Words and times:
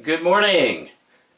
Good 0.00 0.22
morning. 0.22 0.88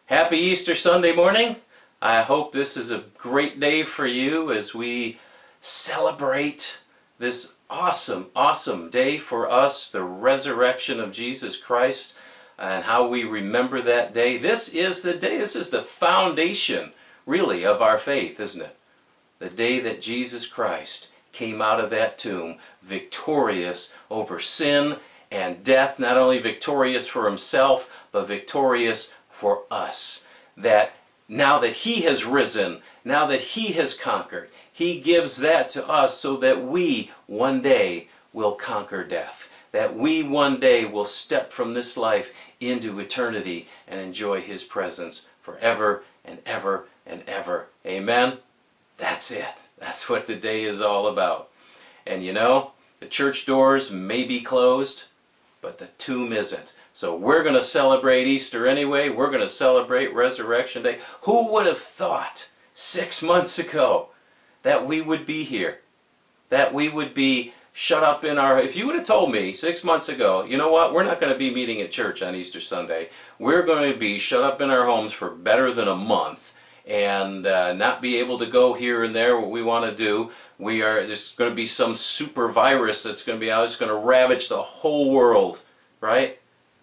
Happy 0.06 0.36
Easter 0.36 0.76
Sunday 0.76 1.12
morning. 1.12 1.56
I 2.00 2.22
hope 2.22 2.52
this 2.52 2.76
is 2.76 2.92
a 2.92 3.02
great 3.18 3.58
day 3.58 3.82
for 3.82 4.06
you 4.06 4.52
as 4.52 4.72
we 4.72 5.18
celebrate 5.60 6.78
this 7.18 7.52
awesome, 7.68 8.30
awesome 8.34 8.90
day 8.90 9.18
for 9.18 9.50
us, 9.50 9.90
the 9.90 10.04
resurrection 10.04 11.00
of 11.00 11.10
Jesus 11.10 11.56
Christ, 11.56 12.16
and 12.56 12.84
how 12.84 13.08
we 13.08 13.24
remember 13.24 13.82
that 13.82 14.14
day. 14.14 14.38
This 14.38 14.68
is 14.68 15.02
the 15.02 15.14
day, 15.14 15.36
this 15.36 15.56
is 15.56 15.70
the 15.70 15.82
foundation, 15.82 16.92
really, 17.26 17.66
of 17.66 17.82
our 17.82 17.98
faith, 17.98 18.38
isn't 18.38 18.62
it? 18.62 18.76
The 19.40 19.50
day 19.50 19.80
that 19.80 20.00
Jesus 20.00 20.46
Christ 20.46 21.08
came 21.32 21.60
out 21.60 21.80
of 21.80 21.90
that 21.90 22.18
tomb 22.18 22.58
victorious 22.82 23.92
over 24.08 24.38
sin 24.38 24.96
and 25.34 25.64
death, 25.64 25.98
not 25.98 26.16
only 26.16 26.38
victorious 26.38 27.08
for 27.08 27.26
himself, 27.26 27.90
but 28.12 28.28
victorious 28.28 29.12
for 29.30 29.64
us. 29.68 30.24
That 30.56 30.94
now 31.28 31.58
that 31.58 31.72
he 31.72 32.02
has 32.02 32.24
risen, 32.24 32.80
now 33.04 33.26
that 33.26 33.40
he 33.40 33.72
has 33.72 33.94
conquered, 33.94 34.48
he 34.72 35.00
gives 35.00 35.38
that 35.38 35.70
to 35.70 35.84
us 35.88 36.16
so 36.16 36.36
that 36.36 36.64
we 36.64 37.10
one 37.26 37.62
day 37.62 38.08
will 38.32 38.52
conquer 38.52 39.02
death. 39.02 39.50
That 39.72 39.96
we 39.96 40.22
one 40.22 40.60
day 40.60 40.84
will 40.84 41.04
step 41.04 41.50
from 41.50 41.74
this 41.74 41.96
life 41.96 42.32
into 42.60 43.00
eternity 43.00 43.68
and 43.88 44.00
enjoy 44.00 44.40
his 44.40 44.62
presence 44.62 45.28
forever 45.42 46.04
and 46.24 46.38
ever 46.46 46.86
and 47.06 47.24
ever. 47.26 47.66
Amen? 47.84 48.38
That's 48.98 49.32
it. 49.32 49.44
That's 49.78 50.08
what 50.08 50.28
the 50.28 50.36
day 50.36 50.62
is 50.62 50.80
all 50.80 51.08
about. 51.08 51.50
And 52.06 52.24
you 52.24 52.32
know, 52.32 52.70
the 53.00 53.06
church 53.06 53.46
doors 53.46 53.90
may 53.90 54.22
be 54.22 54.40
closed, 54.40 55.04
but 55.64 55.78
the 55.78 55.86
tomb 55.96 56.32
isn't. 56.32 56.74
So 56.92 57.16
we're 57.16 57.42
going 57.42 57.54
to 57.54 57.62
celebrate 57.62 58.26
Easter 58.26 58.66
anyway. 58.66 59.08
We're 59.08 59.30
going 59.30 59.40
to 59.40 59.48
celebrate 59.48 60.14
Resurrection 60.14 60.82
Day. 60.82 60.98
Who 61.22 61.52
would 61.52 61.64
have 61.66 61.78
thought 61.78 62.46
six 62.74 63.22
months 63.22 63.58
ago 63.58 64.10
that 64.62 64.86
we 64.86 65.00
would 65.00 65.24
be 65.24 65.42
here? 65.42 65.78
That 66.50 66.74
we 66.74 66.90
would 66.90 67.14
be 67.14 67.54
shut 67.72 68.04
up 68.04 68.24
in 68.24 68.38
our. 68.38 68.60
If 68.60 68.76
you 68.76 68.86
would 68.86 68.96
have 68.96 69.06
told 69.06 69.32
me 69.32 69.54
six 69.54 69.82
months 69.82 70.10
ago, 70.10 70.44
you 70.44 70.58
know 70.58 70.70
what, 70.70 70.92
we're 70.92 71.02
not 71.02 71.20
going 71.20 71.32
to 71.32 71.38
be 71.38 71.52
meeting 71.52 71.80
at 71.80 71.90
church 71.90 72.22
on 72.22 72.34
Easter 72.34 72.60
Sunday. 72.60 73.08
We're 73.38 73.62
going 73.62 73.90
to 73.90 73.98
be 73.98 74.18
shut 74.18 74.44
up 74.44 74.60
in 74.60 74.68
our 74.68 74.84
homes 74.84 75.14
for 75.14 75.30
better 75.30 75.72
than 75.72 75.88
a 75.88 75.96
month 75.96 76.52
and 76.86 77.46
uh, 77.46 77.72
not 77.72 78.02
be 78.02 78.18
able 78.18 78.38
to 78.38 78.46
go 78.46 78.74
here 78.74 79.04
and 79.04 79.14
there 79.14 79.38
what 79.38 79.50
we 79.50 79.62
want 79.62 79.84
to 79.86 79.96
do. 79.96 80.30
We 80.58 80.82
are 80.82 81.06
there's 81.06 81.32
going 81.32 81.50
to 81.50 81.56
be 81.56 81.66
some 81.66 81.96
super 81.96 82.50
virus 82.50 83.02
that's 83.02 83.24
going 83.24 83.38
to 83.38 83.44
be 83.44 83.50
out. 83.50 83.64
It's 83.64 83.76
going 83.76 83.90
to 83.90 84.06
ravage 84.06 84.48
the 84.48 84.62
whole 84.62 85.10
world, 85.10 85.58
right? 86.04 86.38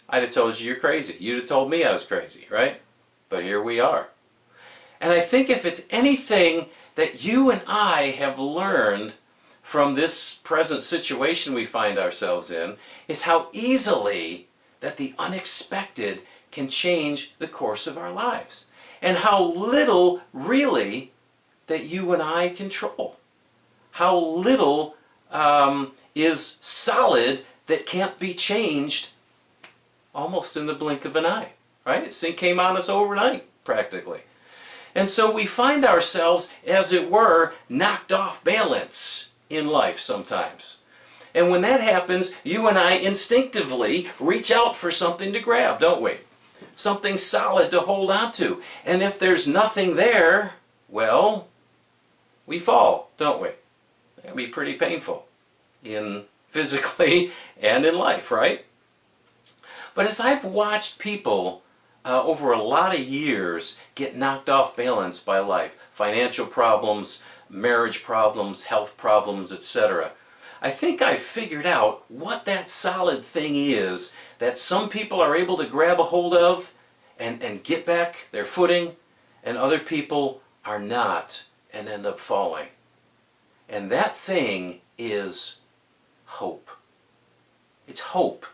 I'd 0.10 0.24
have 0.24 0.32
told 0.32 0.60
you 0.60 0.68
you're 0.68 0.80
crazy. 0.80 1.16
You'd 1.20 1.42
have 1.42 1.50
told 1.50 1.70
me 1.70 1.84
I 1.84 1.94
was 1.94 2.04
crazy, 2.04 2.48
right? 2.50 2.82
But 3.30 3.44
here 3.44 3.62
we 3.62 3.80
are. 3.80 4.08
And 5.00 5.14
I 5.14 5.22
think 5.22 5.50
if 5.50 5.64
it's 5.64 5.86
anything 5.90 6.66
that 6.96 7.24
you 7.24 7.52
and 7.52 7.62
I 7.68 8.16
have 8.18 8.40
learned 8.40 9.14
from 9.62 9.94
this 9.94 10.34
present 10.44 10.84
situation 10.84 11.54
we 11.54 11.66
find 11.66 11.98
ourselves 11.98 12.52
in, 12.52 12.76
is 13.08 13.22
how 13.22 13.48
easily 13.54 14.48
that 14.80 14.98
the 14.98 15.14
unexpected 15.18 16.22
can 16.52 16.68
change 16.68 17.34
the 17.38 17.48
course 17.48 17.88
of 17.88 17.98
our 17.98 18.12
lives 18.12 18.66
and 19.02 19.16
how 19.16 19.44
little 19.44 20.20
really 20.34 21.12
that 21.68 21.86
you 21.86 22.14
and 22.14 22.22
I 22.22 22.50
control. 22.50 23.16
How 23.92 24.18
little 24.18 24.96
um, 25.32 25.92
is 26.16 26.58
solid 26.62 27.42
that 27.72 27.86
can't 27.86 28.18
be 28.20 28.34
changed 28.34 29.10
almost 30.14 30.56
in 30.56 30.66
the 30.66 30.74
blink 30.74 31.06
of 31.06 31.16
an 31.16 31.26
eye, 31.26 31.50
right? 31.86 32.14
Sin 32.14 32.34
came 32.34 32.60
on 32.60 32.78
us 32.78 32.88
overnight, 32.88 33.46
practically. 33.64 34.22
And 34.96 35.10
so 35.10 35.32
we 35.32 35.46
find 35.46 35.84
ourselves, 35.86 36.50
as 36.68 36.94
it 36.94 37.10
were, 37.10 37.54
knocked 37.68 38.12
off 38.12 38.44
balance 38.44 39.32
in 39.50 39.68
life 39.68 40.00
sometimes. 40.00 40.78
And 41.34 41.50
when 41.50 41.62
that 41.62 41.82
happens, 41.82 42.34
you 42.44 42.68
and 42.68 42.78
I 42.78 42.94
instinctively 42.94 44.10
reach 44.20 44.52
out 44.52 44.76
for 44.76 44.92
something 44.92 45.34
to 45.34 45.40
grab, 45.40 45.80
don't 45.80 46.02
we? 46.02 46.18
something 46.76 47.18
solid 47.18 47.72
to 47.72 47.80
hold 47.80 48.12
on 48.12 48.32
to. 48.34 48.62
And 48.86 49.02
if 49.02 49.20
there's 49.20 49.48
nothing 49.48 49.96
there, 49.96 50.54
well, 50.90 51.48
we 52.46 52.60
fall, 52.60 53.10
don't 53.18 53.42
we? 53.42 53.50
It 53.50 54.26
can 54.26 54.36
be 54.36 54.48
pretty 54.48 54.74
painful 54.74 55.26
in 55.84 56.24
physically 56.52 57.32
and 57.62 57.86
in 57.86 57.98
life, 57.98 58.32
right? 58.32 58.64
But 59.94 60.06
as 60.06 60.20
I've 60.20 60.46
watched 60.46 61.00
people 61.00 61.64
uh, 62.06 62.24
over 62.24 62.54
a 62.54 62.62
lot 62.62 62.94
of 62.94 63.02
years 63.02 63.78
get 63.96 64.16
knocked 64.16 64.50
off 64.50 64.76
balance 64.76 65.20
by 65.20 65.40
life, 65.40 65.76
financial 65.92 66.46
problems, 66.46 67.22
marriage 67.50 68.04
problems, 68.04 68.64
health 68.64 68.96
problems, 68.98 69.52
etc. 69.52 70.12
I 70.62 70.72
think 70.72 71.02
I've 71.02 71.22
figured 71.22 71.66
out 71.66 72.04
what 72.10 72.46
that 72.46 72.70
solid 72.70 73.26
thing 73.26 73.56
is 73.56 74.14
that 74.40 74.58
some 74.58 74.90
people 74.90 75.22
are 75.22 75.36
able 75.36 75.58
to 75.58 75.66
grab 75.66 76.00
a 76.00 76.04
hold 76.04 76.36
of 76.36 76.72
and, 77.20 77.42
and 77.44 77.64
get 77.64 77.86
back 77.86 78.28
their 78.32 78.46
footing, 78.46 78.96
and 79.44 79.58
other 79.58 79.80
people 79.80 80.42
are 80.66 80.80
not 80.80 81.44
and 81.74 81.90
end 81.90 82.06
up 82.06 82.20
falling. 82.20 82.68
And 83.70 83.92
that 83.92 84.16
thing 84.18 84.82
is 84.98 85.58
hope. 86.32 86.70
It's 87.88 88.00
hope. 88.00 88.46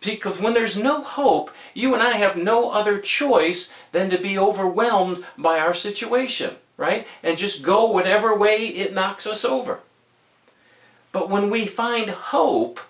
Because 0.00 0.40
when 0.40 0.54
there's 0.54 0.76
no 0.76 1.02
hope, 1.02 1.52
you 1.72 1.94
and 1.94 2.02
I 2.02 2.12
have 2.12 2.36
no 2.36 2.70
other 2.70 2.98
choice 2.98 3.72
than 3.92 4.10
to 4.10 4.18
be 4.18 4.38
overwhelmed 4.38 5.24
by 5.38 5.60
our 5.60 5.74
situation, 5.74 6.54
right? 6.76 7.06
And 7.22 7.38
just 7.38 7.62
go 7.62 7.92
whatever 7.92 8.36
way 8.36 8.66
it 8.66 8.92
knocks 8.92 9.26
us 9.28 9.44
over. 9.44 9.78
But 11.12 11.28
when 11.28 11.48
we 11.50 11.66
find 11.66 12.10
hope, 12.10 12.80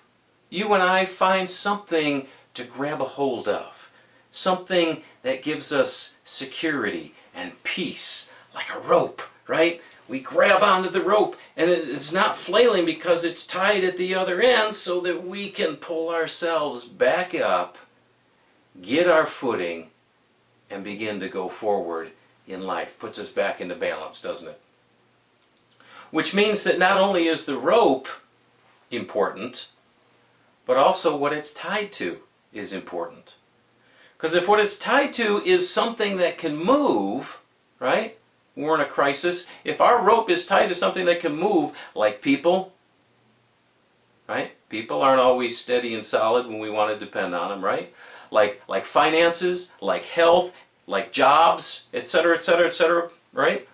you 0.49 0.73
and 0.73 0.81
I 0.81 1.05
find 1.05 1.47
something 1.47 2.27
to 2.55 2.63
grab 2.63 3.01
a 3.01 3.05
hold 3.05 3.47
of, 3.47 3.89
something 4.31 5.03
that 5.21 5.43
gives 5.43 5.71
us 5.71 6.15
security 6.25 7.13
and 7.35 7.51
peace, 7.63 8.31
like 8.55 8.73
a 8.73 8.79
rope, 8.79 9.21
right? 9.47 9.79
We 10.11 10.19
grab 10.19 10.61
onto 10.61 10.89
the 10.89 10.99
rope 10.99 11.37
and 11.55 11.69
it's 11.69 12.11
not 12.11 12.35
flailing 12.35 12.85
because 12.85 13.23
it's 13.23 13.47
tied 13.47 13.85
at 13.85 13.95
the 13.95 14.15
other 14.15 14.41
end 14.41 14.75
so 14.75 14.99
that 14.99 15.25
we 15.25 15.49
can 15.49 15.77
pull 15.77 16.09
ourselves 16.09 16.83
back 16.83 17.33
up, 17.33 17.77
get 18.81 19.07
our 19.07 19.25
footing, 19.25 19.89
and 20.69 20.83
begin 20.83 21.21
to 21.21 21.29
go 21.29 21.47
forward 21.47 22.11
in 22.45 22.59
life. 22.67 22.99
Puts 22.99 23.19
us 23.19 23.29
back 23.29 23.61
into 23.61 23.73
balance, 23.73 24.19
doesn't 24.19 24.49
it? 24.49 24.59
Which 26.09 26.33
means 26.33 26.65
that 26.65 26.77
not 26.77 26.97
only 26.97 27.27
is 27.27 27.45
the 27.45 27.57
rope 27.57 28.09
important, 28.89 29.69
but 30.65 30.75
also 30.75 31.15
what 31.15 31.31
it's 31.31 31.53
tied 31.53 31.93
to 31.93 32.19
is 32.51 32.73
important. 32.73 33.37
Because 34.17 34.35
if 34.35 34.49
what 34.49 34.59
it's 34.59 34.77
tied 34.77 35.13
to 35.13 35.41
is 35.41 35.69
something 35.69 36.17
that 36.17 36.37
can 36.37 36.57
move, 36.57 37.39
right? 37.79 38.17
We're 38.55 38.75
in 38.75 38.81
a 38.81 38.85
crisis. 38.85 39.47
If 39.63 39.81
our 39.81 40.03
rope 40.03 40.29
is 40.29 40.45
tied 40.45 40.67
to 40.67 40.75
something 40.75 41.05
that 41.05 41.21
can 41.21 41.35
move, 41.35 41.71
like 41.95 42.21
people, 42.21 42.73
right? 44.27 44.51
People 44.69 45.01
aren't 45.01 45.21
always 45.21 45.57
steady 45.57 45.95
and 45.95 46.05
solid 46.05 46.47
when 46.47 46.59
we 46.59 46.69
want 46.69 46.91
to 46.91 47.05
depend 47.05 47.33
on 47.33 47.49
them, 47.49 47.63
right? 47.63 47.93
Like 48.29 48.61
like 48.67 48.85
finances, 48.85 49.73
like 49.81 50.03
health, 50.03 50.53
like 50.87 51.11
jobs, 51.11 51.87
etc., 51.93 52.35
etc., 52.35 52.67
etc., 52.67 53.09
right? 53.33 53.67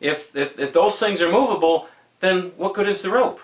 If, 0.00 0.34
if, 0.36 0.58
if 0.58 0.72
those 0.72 0.98
things 0.98 1.22
are 1.22 1.32
movable, 1.32 1.88
then 2.20 2.52
what 2.56 2.74
good 2.74 2.88
is 2.88 3.02
the 3.02 3.10
rope? 3.10 3.40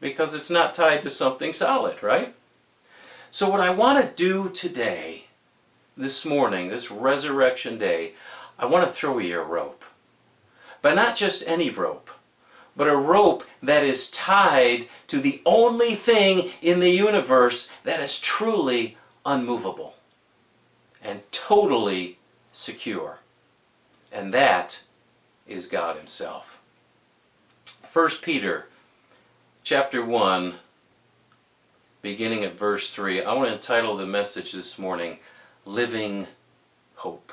Because 0.00 0.34
it's 0.34 0.50
not 0.50 0.74
tied 0.74 1.02
to 1.02 1.10
something 1.10 1.52
solid, 1.52 2.02
right? 2.02 2.34
So, 3.30 3.50
what 3.50 3.60
I 3.60 3.70
want 3.70 3.98
to 3.98 4.22
do 4.24 4.48
today, 4.50 5.24
this 5.96 6.24
morning, 6.24 6.68
this 6.68 6.90
resurrection 6.90 7.78
day, 7.78 8.12
I 8.58 8.66
want 8.66 8.88
to 8.88 8.94
throw 8.94 9.18
you 9.18 9.40
a 9.40 9.44
rope. 9.44 9.84
But 10.82 10.94
not 10.94 11.16
just 11.16 11.46
any 11.46 11.70
rope, 11.70 12.10
but 12.76 12.88
a 12.88 12.96
rope 12.96 13.44
that 13.62 13.84
is 13.84 14.10
tied 14.10 14.86
to 15.08 15.20
the 15.20 15.42
only 15.44 15.94
thing 15.94 16.50
in 16.62 16.80
the 16.80 16.90
universe 16.90 17.70
that 17.84 18.00
is 18.00 18.18
truly 18.18 18.96
unmovable 19.26 19.94
and 21.02 21.20
totally 21.32 22.18
secure. 22.52 23.18
And 24.12 24.34
that 24.34 24.80
is 25.46 25.66
God 25.66 25.96
Himself. 25.96 26.60
1 27.92 28.08
Peter 28.22 28.66
chapter 29.64 30.04
1, 30.04 30.54
beginning 32.02 32.44
at 32.44 32.58
verse 32.58 32.90
3, 32.90 33.22
I 33.22 33.34
want 33.34 33.48
to 33.48 33.54
entitle 33.54 33.96
the 33.96 34.06
message 34.06 34.52
this 34.52 34.78
morning, 34.78 35.18
Living 35.64 36.26
Hope. 36.94 37.32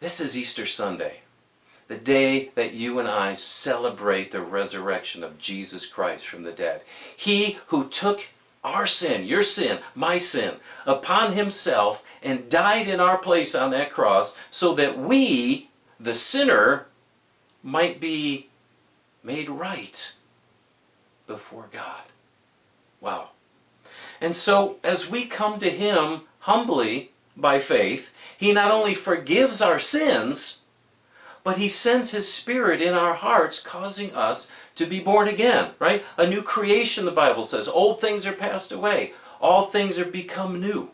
This 0.00 0.20
is 0.20 0.38
Easter 0.38 0.64
Sunday, 0.64 1.18
the 1.88 1.96
day 1.96 2.52
that 2.54 2.72
you 2.72 3.00
and 3.00 3.08
I 3.08 3.34
celebrate 3.34 4.30
the 4.30 4.40
resurrection 4.40 5.24
of 5.24 5.38
Jesus 5.38 5.86
Christ 5.86 6.24
from 6.24 6.44
the 6.44 6.52
dead. 6.52 6.82
He 7.16 7.58
who 7.66 7.88
took 7.88 8.24
our 8.62 8.86
sin, 8.86 9.24
your 9.24 9.42
sin, 9.42 9.80
my 9.96 10.18
sin, 10.18 10.54
upon 10.86 11.32
himself 11.32 12.00
and 12.22 12.48
died 12.48 12.86
in 12.86 13.00
our 13.00 13.18
place 13.18 13.56
on 13.56 13.70
that 13.70 13.90
cross 13.90 14.36
so 14.52 14.74
that 14.74 14.96
we, 14.96 15.68
the 15.98 16.14
sinner, 16.14 16.86
might 17.64 17.98
be 17.98 18.48
made 19.24 19.50
right 19.50 20.12
before 21.26 21.66
God. 21.72 22.04
Wow. 23.00 23.30
And 24.20 24.34
so, 24.34 24.76
as 24.84 25.10
we 25.10 25.26
come 25.26 25.58
to 25.58 25.70
Him 25.70 26.22
humbly 26.40 27.10
by 27.40 27.58
faith, 27.58 28.10
He 28.36 28.52
not 28.52 28.70
only 28.70 28.94
forgives 28.94 29.62
our 29.62 29.78
sins, 29.78 30.58
but 31.44 31.56
He 31.56 31.68
sends 31.68 32.10
His 32.10 32.30
Spirit 32.30 32.82
in 32.82 32.94
our 32.94 33.14
hearts, 33.14 33.60
causing 33.60 34.14
us 34.14 34.50
to 34.74 34.86
be 34.86 35.00
born 35.00 35.28
again, 35.28 35.70
right? 35.78 36.04
A 36.16 36.26
new 36.26 36.42
creation, 36.42 37.04
the 37.04 37.10
Bible 37.10 37.44
says. 37.44 37.68
Old 37.68 38.00
things 38.00 38.26
are 38.26 38.32
passed 38.32 38.72
away, 38.72 39.12
all 39.40 39.66
things 39.66 39.98
are 39.98 40.04
become 40.04 40.60
new. 40.60 40.90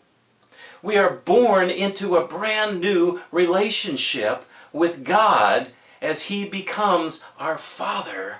We 0.82 0.98
are 0.98 1.10
born 1.10 1.70
into 1.70 2.16
a 2.16 2.26
brand 2.26 2.80
new 2.80 3.20
relationship 3.30 4.44
with 4.72 5.02
God 5.02 5.70
as 6.02 6.20
He 6.20 6.44
becomes 6.44 7.24
our 7.38 7.56
Father 7.56 8.36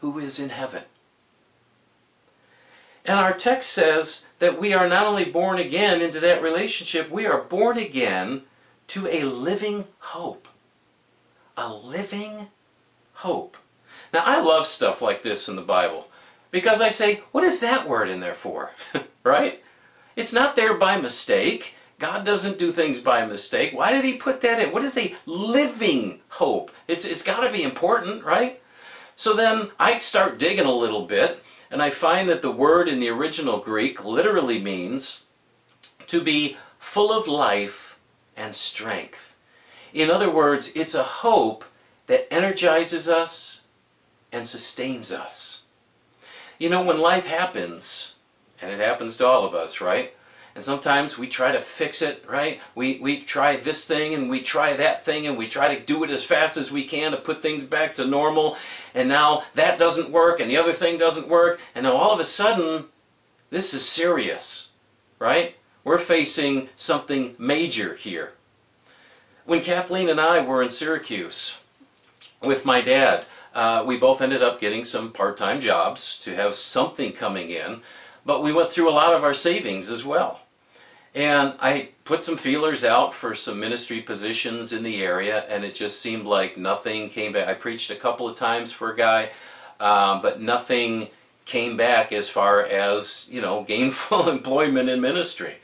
who 0.00 0.20
is 0.20 0.38
in 0.38 0.50
heaven. 0.50 0.84
And 3.04 3.18
our 3.18 3.34
text 3.34 3.72
says 3.72 4.24
that 4.38 4.58
we 4.58 4.72
are 4.72 4.88
not 4.88 5.06
only 5.06 5.26
born 5.26 5.58
again 5.58 6.00
into 6.00 6.20
that 6.20 6.42
relationship, 6.42 7.10
we 7.10 7.26
are 7.26 7.42
born 7.42 7.76
again 7.76 8.42
to 8.88 9.06
a 9.08 9.24
living 9.24 9.84
hope. 9.98 10.48
A 11.56 11.72
living 11.72 12.48
hope. 13.12 13.56
Now, 14.12 14.22
I 14.24 14.40
love 14.40 14.66
stuff 14.66 15.02
like 15.02 15.22
this 15.22 15.48
in 15.48 15.56
the 15.56 15.62
Bible 15.62 16.08
because 16.50 16.80
I 16.80 16.88
say, 16.88 17.20
what 17.32 17.44
is 17.44 17.60
that 17.60 17.88
word 17.88 18.08
in 18.08 18.20
there 18.20 18.34
for? 18.34 18.70
right? 19.24 19.62
It's 20.16 20.32
not 20.32 20.56
there 20.56 20.74
by 20.74 20.96
mistake. 20.96 21.74
God 21.98 22.24
doesn't 22.24 22.58
do 22.58 22.72
things 22.72 22.98
by 22.98 23.26
mistake. 23.26 23.74
Why 23.74 23.92
did 23.92 24.04
he 24.04 24.16
put 24.16 24.40
that 24.40 24.60
in? 24.60 24.72
What 24.72 24.82
is 24.82 24.96
a 24.96 25.14
living 25.26 26.20
hope? 26.28 26.70
It's, 26.88 27.04
it's 27.04 27.22
got 27.22 27.40
to 27.40 27.52
be 27.52 27.62
important, 27.62 28.24
right? 28.24 28.60
So 29.16 29.34
then 29.34 29.70
I 29.78 29.98
start 29.98 30.38
digging 30.38 30.64
a 30.64 30.72
little 30.72 31.06
bit 31.06 31.42
and 31.74 31.82
I 31.82 31.90
find 31.90 32.28
that 32.28 32.40
the 32.40 32.52
word 32.52 32.88
in 32.88 33.00
the 33.00 33.08
original 33.08 33.58
Greek 33.58 34.04
literally 34.04 34.60
means 34.60 35.24
to 36.06 36.22
be 36.22 36.56
full 36.78 37.12
of 37.12 37.26
life 37.26 37.98
and 38.36 38.54
strength. 38.54 39.34
In 39.92 40.08
other 40.08 40.30
words, 40.30 40.70
it's 40.76 40.94
a 40.94 41.02
hope 41.02 41.64
that 42.06 42.32
energizes 42.32 43.08
us 43.08 43.62
and 44.30 44.46
sustains 44.46 45.10
us. 45.10 45.64
You 46.60 46.68
know, 46.68 46.82
when 46.82 47.00
life 47.00 47.26
happens, 47.26 48.14
and 48.62 48.70
it 48.70 48.78
happens 48.78 49.16
to 49.16 49.26
all 49.26 49.44
of 49.44 49.56
us, 49.56 49.80
right? 49.80 50.14
And 50.54 50.62
sometimes 50.62 51.18
we 51.18 51.26
try 51.26 51.50
to 51.50 51.60
fix 51.60 52.00
it, 52.00 52.24
right? 52.28 52.60
We, 52.76 52.98
we 53.00 53.20
try 53.20 53.56
this 53.56 53.88
thing 53.88 54.14
and 54.14 54.30
we 54.30 54.40
try 54.40 54.74
that 54.74 55.04
thing 55.04 55.26
and 55.26 55.36
we 55.36 55.48
try 55.48 55.74
to 55.74 55.80
do 55.80 56.04
it 56.04 56.10
as 56.10 56.22
fast 56.22 56.56
as 56.56 56.70
we 56.70 56.84
can 56.84 57.10
to 57.10 57.16
put 57.16 57.42
things 57.42 57.64
back 57.64 57.96
to 57.96 58.06
normal. 58.06 58.56
And 58.94 59.08
now 59.08 59.42
that 59.54 59.78
doesn't 59.78 60.10
work 60.10 60.38
and 60.38 60.48
the 60.48 60.58
other 60.58 60.72
thing 60.72 60.96
doesn't 60.96 61.26
work. 61.26 61.58
And 61.74 61.84
now 61.84 61.96
all 61.96 62.12
of 62.12 62.20
a 62.20 62.24
sudden, 62.24 62.84
this 63.50 63.74
is 63.74 63.84
serious, 63.84 64.68
right? 65.18 65.56
We're 65.82 65.98
facing 65.98 66.68
something 66.76 67.34
major 67.36 67.94
here. 67.96 68.32
When 69.46 69.60
Kathleen 69.60 70.08
and 70.08 70.20
I 70.20 70.44
were 70.44 70.62
in 70.62 70.68
Syracuse 70.68 71.58
with 72.40 72.64
my 72.64 72.80
dad, 72.80 73.26
uh, 73.54 73.82
we 73.86 73.98
both 73.98 74.22
ended 74.22 74.42
up 74.42 74.60
getting 74.60 74.84
some 74.84 75.10
part 75.10 75.36
time 75.36 75.60
jobs 75.60 76.20
to 76.20 76.34
have 76.34 76.54
something 76.54 77.12
coming 77.12 77.50
in, 77.50 77.82
but 78.24 78.42
we 78.42 78.52
went 78.52 78.70
through 78.70 78.88
a 78.88 78.92
lot 78.92 79.14
of 79.14 79.24
our 79.24 79.34
savings 79.34 79.90
as 79.90 80.04
well. 80.04 80.40
And 81.14 81.54
I 81.60 81.90
put 82.04 82.24
some 82.24 82.36
feelers 82.36 82.82
out 82.82 83.14
for 83.14 83.36
some 83.36 83.60
ministry 83.60 84.00
positions 84.00 84.72
in 84.72 84.82
the 84.82 85.00
area, 85.00 85.44
and 85.48 85.64
it 85.64 85.74
just 85.74 86.00
seemed 86.00 86.26
like 86.26 86.58
nothing 86.58 87.08
came 87.08 87.32
back. 87.32 87.46
I 87.46 87.54
preached 87.54 87.90
a 87.90 87.94
couple 87.94 88.28
of 88.28 88.36
times 88.36 88.72
for 88.72 88.90
a 88.90 88.96
guy, 88.96 89.30
um, 89.78 90.22
but 90.22 90.40
nothing 90.40 91.08
came 91.44 91.76
back 91.76 92.12
as 92.12 92.28
far 92.28 92.62
as, 92.64 93.26
you 93.30 93.40
know, 93.40 93.62
gainful 93.68 94.28
employment 94.28 94.88
in 94.88 95.00
ministry. 95.00 95.54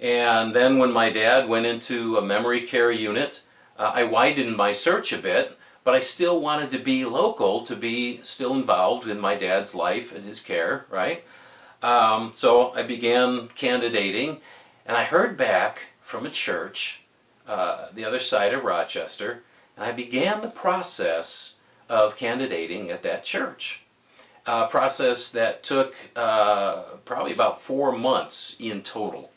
And 0.00 0.54
then 0.54 0.78
when 0.78 0.92
my 0.92 1.10
dad 1.10 1.46
went 1.46 1.66
into 1.66 2.16
a 2.16 2.22
memory 2.22 2.62
care 2.62 2.90
unit, 2.90 3.42
uh, 3.78 3.90
I 3.94 4.04
widened 4.04 4.56
my 4.56 4.72
search 4.72 5.12
a 5.12 5.18
bit, 5.18 5.56
but 5.84 5.94
I 5.94 6.00
still 6.00 6.40
wanted 6.40 6.70
to 6.70 6.78
be 6.78 7.04
local, 7.04 7.66
to 7.66 7.76
be 7.76 8.20
still 8.22 8.54
involved 8.54 9.08
in 9.08 9.20
my 9.20 9.34
dad's 9.34 9.74
life 9.74 10.14
and 10.14 10.24
his 10.24 10.40
care, 10.40 10.86
right? 10.90 11.22
Um, 11.84 12.30
so 12.32 12.72
I 12.72 12.80
began 12.80 13.48
candidating, 13.48 14.38
and 14.86 14.96
I 14.96 15.04
heard 15.04 15.36
back 15.36 15.82
from 16.00 16.24
a 16.24 16.30
church, 16.30 17.02
uh, 17.46 17.88
the 17.92 18.06
other 18.06 18.20
side 18.20 18.54
of 18.54 18.64
Rochester, 18.64 19.42
and 19.76 19.84
I 19.84 19.92
began 19.92 20.40
the 20.40 20.48
process 20.48 21.56
of 21.90 22.16
candidating 22.16 22.90
at 22.90 23.02
that 23.02 23.22
church. 23.22 23.82
A 24.46 24.66
process 24.66 25.32
that 25.32 25.62
took 25.62 25.94
uh, 26.16 26.84
probably 27.04 27.34
about 27.34 27.60
four 27.60 27.92
months 27.92 28.56
in 28.58 28.80
total. 28.80 29.30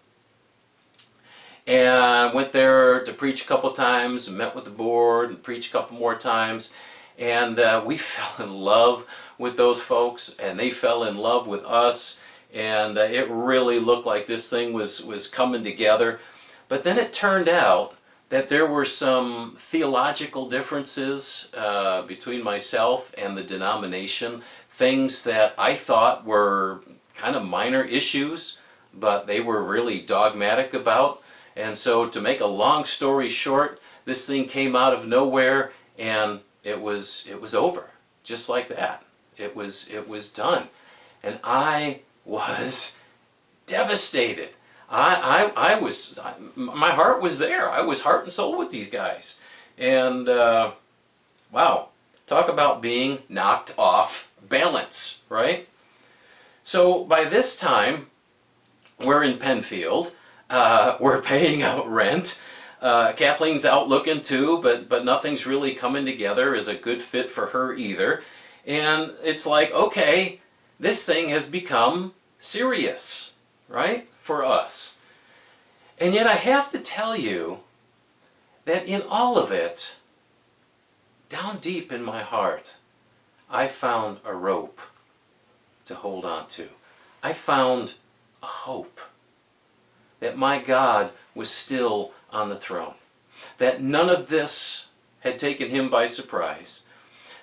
And 1.65 2.01
I 2.01 2.33
went 2.33 2.53
there 2.53 3.03
to 3.03 3.11
preach 3.11 3.43
a 3.43 3.47
couple 3.47 3.71
times, 3.71 4.29
met 4.29 4.55
with 4.55 4.63
the 4.63 4.69
board, 4.69 5.31
and 5.31 5.43
preached 5.43 5.71
a 5.71 5.73
couple 5.73 5.97
more 5.97 6.15
times. 6.15 6.71
And 7.19 7.59
uh, 7.59 7.83
we 7.85 7.97
fell 7.97 8.45
in 8.45 8.53
love 8.53 9.05
with 9.37 9.57
those 9.57 9.81
folks, 9.81 10.33
and 10.39 10.57
they 10.57 10.71
fell 10.71 11.03
in 11.03 11.17
love 11.17 11.45
with 11.45 11.65
us 11.65 12.17
and 12.53 12.97
uh, 12.97 13.01
it 13.01 13.29
really 13.29 13.79
looked 13.79 14.05
like 14.05 14.27
this 14.27 14.49
thing 14.49 14.73
was 14.73 15.03
was 15.03 15.27
coming 15.27 15.63
together. 15.63 16.19
But 16.69 16.83
then 16.83 16.97
it 16.97 17.13
turned 17.13 17.49
out 17.49 17.95
that 18.29 18.49
there 18.49 18.67
were 18.67 18.85
some 18.85 19.55
theological 19.57 20.49
differences 20.49 21.47
uh, 21.55 22.01
between 22.03 22.43
myself 22.43 23.13
and 23.17 23.37
the 23.37 23.43
denomination, 23.43 24.41
things 24.71 25.23
that 25.23 25.53
I 25.57 25.75
thought 25.75 26.25
were 26.25 26.81
kind 27.15 27.35
of 27.35 27.43
minor 27.43 27.83
issues, 27.83 28.57
but 28.93 29.27
they 29.27 29.39
were 29.39 29.63
really 29.63 30.01
dogmatic 30.01 30.73
about. 30.73 31.23
And 31.55 31.75
so, 31.75 32.07
to 32.09 32.21
make 32.21 32.41
a 32.41 32.45
long 32.45 32.85
story 32.85 33.29
short, 33.29 33.81
this 34.05 34.27
thing 34.27 34.47
came 34.47 34.75
out 34.75 34.93
of 34.93 35.07
nowhere, 35.07 35.71
and 35.97 36.39
it 36.63 36.79
was 36.79 37.27
it 37.29 37.39
was 37.39 37.55
over, 37.55 37.89
just 38.23 38.49
like 38.49 38.67
that. 38.69 39.03
It 39.37 39.55
was 39.55 39.87
it 39.89 40.07
was 40.07 40.29
done, 40.29 40.67
and 41.23 41.39
I 41.43 42.01
was 42.27 42.95
devastated. 43.65 44.49
I, 44.89 45.51
I, 45.55 45.73
I 45.73 45.79
was, 45.79 46.19
I, 46.19 46.33
my 46.55 46.91
heart 46.91 47.21
was 47.21 47.39
there. 47.39 47.69
I 47.69 47.81
was 47.81 48.01
heart 48.01 48.23
and 48.23 48.31
soul 48.31 48.57
with 48.57 48.69
these 48.69 48.89
guys. 48.89 49.39
And, 49.77 50.27
uh, 50.29 50.71
wow, 51.51 51.89
talk 52.25 52.49
about 52.49 52.81
being 52.81 53.19
knocked 53.29 53.73
off 53.77 54.31
balance, 54.47 55.21
right? 55.29 55.67
So 56.63 57.03
by 57.05 57.25
this 57.25 57.55
time, 57.55 58.07
we're 58.99 59.23
in 59.23 59.37
Penfield. 59.37 60.11
Uh, 60.49 60.97
we're 60.99 61.21
paying 61.21 61.61
out 61.61 61.89
rent. 61.89 62.41
Uh, 62.81 63.13
Kathleen's 63.13 63.65
out 63.65 63.89
looking 63.89 64.21
too, 64.21 64.61
but 64.61 64.87
but 64.87 65.03
nothing's 65.03 65.47
really 65.47 65.73
coming 65.73 66.05
together 66.05 66.55
as 66.55 66.67
a 66.67 66.75
good 66.75 67.01
fit 67.01 67.31
for 67.31 67.47
her 67.47 67.73
either. 67.73 68.21
And 68.65 69.13
it's 69.23 69.45
like, 69.45 69.71
okay, 69.71 70.39
this 70.79 71.05
thing 71.05 71.29
has 71.29 71.49
become 71.49 72.13
serious, 72.39 73.33
right, 73.67 74.07
for 74.21 74.45
us. 74.45 74.97
And 75.99 76.13
yet 76.13 76.27
I 76.27 76.35
have 76.35 76.69
to 76.71 76.79
tell 76.79 77.15
you 77.15 77.59
that 78.65 78.85
in 78.85 79.01
all 79.03 79.37
of 79.37 79.51
it, 79.51 79.95
down 81.29 81.59
deep 81.59 81.91
in 81.91 82.03
my 82.03 82.21
heart, 82.21 82.75
I 83.49 83.67
found 83.67 84.19
a 84.23 84.33
rope 84.33 84.79
to 85.85 85.95
hold 85.95 86.25
on 86.25 86.47
to. 86.49 86.67
I 87.23 87.33
found 87.33 87.93
a 88.43 88.45
hope 88.45 88.99
that 90.19 90.37
my 90.37 90.59
God 90.59 91.11
was 91.33 91.49
still 91.49 92.11
on 92.31 92.49
the 92.49 92.59
throne, 92.59 92.93
that 93.57 93.81
none 93.81 94.09
of 94.09 94.27
this 94.27 94.87
had 95.21 95.39
taken 95.39 95.69
him 95.69 95.89
by 95.89 96.05
surprise, 96.05 96.83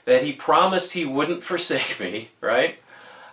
that 0.04 0.22
He 0.22 0.32
promised 0.32 0.92
He 0.92 1.04
wouldn't 1.04 1.42
forsake 1.42 1.98
me, 2.00 2.30
right? 2.40 2.78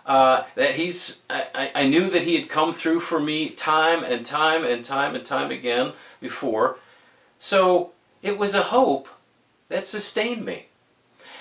Uh, 0.04 0.44
that 0.56 0.74
He's, 0.74 1.22
I, 1.30 1.70
I 1.74 1.86
knew 1.86 2.10
that 2.10 2.24
He 2.24 2.40
had 2.40 2.48
come 2.48 2.72
through 2.72 3.00
for 3.00 3.20
me 3.20 3.50
time 3.50 4.02
and 4.02 4.26
time 4.26 4.64
and 4.64 4.84
time 4.84 5.14
and 5.14 5.24
time 5.24 5.50
again 5.50 5.92
before. 6.20 6.78
So 7.38 7.92
it 8.20 8.36
was 8.36 8.54
a 8.54 8.62
hope 8.62 9.08
that 9.68 9.86
sustained 9.86 10.44
me. 10.44 10.66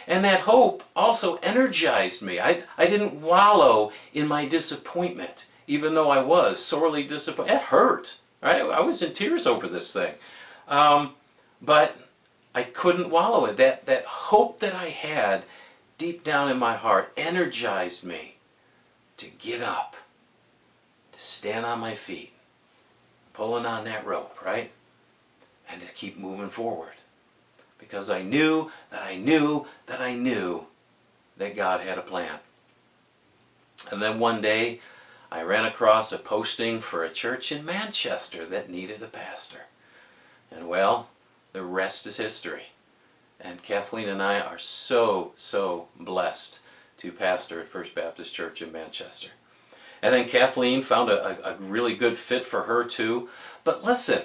And 0.07 0.25
that 0.25 0.41
hope 0.41 0.83
also 0.95 1.35
energized 1.37 2.21
me. 2.21 2.39
I, 2.39 2.63
I 2.77 2.85
didn't 2.85 3.21
wallow 3.21 3.91
in 4.13 4.27
my 4.27 4.45
disappointment, 4.45 5.47
even 5.67 5.93
though 5.93 6.09
I 6.09 6.21
was 6.21 6.63
sorely 6.63 7.03
disappointed. 7.03 7.53
It 7.53 7.61
hurt. 7.61 8.15
Right? 8.41 8.61
I 8.61 8.81
was 8.81 9.01
in 9.01 9.13
tears 9.13 9.47
over 9.47 9.67
this 9.67 9.93
thing. 9.93 10.13
Um, 10.67 11.13
but 11.61 11.95
I 12.53 12.63
couldn't 12.63 13.09
wallow 13.09 13.45
it. 13.45 13.57
That, 13.57 13.85
that 13.85 14.05
hope 14.05 14.59
that 14.59 14.73
I 14.75 14.89
had 14.89 15.45
deep 15.97 16.23
down 16.23 16.49
in 16.49 16.57
my 16.57 16.75
heart 16.75 17.13
energized 17.15 18.03
me 18.03 18.35
to 19.21 19.27
get 19.39 19.61
up, 19.61 19.95
to 21.13 21.19
stand 21.19 21.65
on 21.65 21.79
my 21.79 21.93
feet, 21.93 22.33
pulling 23.33 23.65
on 23.65 23.85
that 23.85 24.05
rope, 24.05 24.43
right? 24.43 24.71
And 25.69 25.79
to 25.81 25.87
keep 25.93 26.17
moving 26.17 26.49
forward 26.49 26.93
because 27.77 28.09
I 28.09 28.21
knew 28.21 28.71
that 28.89 29.03
I 29.03 29.17
knew 29.17 29.65
that 29.85 30.01
I 30.01 30.15
knew 30.15 30.65
that 31.37 31.55
God 31.55 31.81
had 31.81 31.97
a 31.97 32.03
plan. 32.03 32.39
And 33.91 34.01
then 34.01 34.19
one 34.19 34.41
day 34.41 34.79
I 35.31 35.43
ran 35.43 35.65
across 35.65 36.11
a 36.11 36.17
posting 36.17 36.79
for 36.79 37.03
a 37.03 37.09
church 37.09 37.51
in 37.51 37.63
Manchester 37.63 38.45
that 38.47 38.69
needed 38.69 39.03
a 39.03 39.07
pastor. 39.07 39.61
And 40.51 40.67
well, 40.67 41.07
the 41.53 41.63
rest 41.63 42.07
is 42.07 42.17
history. 42.17 42.63
And 43.39 43.61
Kathleen 43.61 44.09
and 44.09 44.21
I 44.21 44.39
are 44.39 44.59
so, 44.59 45.31
so 45.35 45.87
blessed 45.99 46.60
to 47.01 47.11
pastor 47.11 47.59
at 47.59 47.67
First 47.67 47.95
Baptist 47.95 48.31
Church 48.31 48.61
in 48.61 48.71
Manchester. 48.71 49.29
And 50.03 50.13
then 50.13 50.29
Kathleen 50.29 50.83
found 50.83 51.09
a, 51.09 51.49
a, 51.49 51.55
really 51.55 51.95
good 51.95 52.15
fit 52.15 52.45
for 52.45 52.61
her 52.61 52.83
too. 52.83 53.27
But 53.63 53.83
listen, 53.83 54.21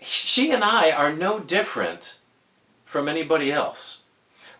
she 0.00 0.50
and 0.50 0.64
I 0.64 0.90
are 0.90 1.12
no 1.12 1.38
different 1.38 2.18
from 2.84 3.06
anybody 3.06 3.52
else. 3.52 3.98